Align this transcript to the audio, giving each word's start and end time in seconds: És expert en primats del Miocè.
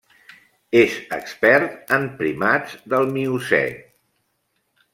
És 0.79 0.95
expert 1.17 1.93
en 1.97 2.07
primats 2.21 2.73
del 2.95 3.07
Miocè. 3.19 3.63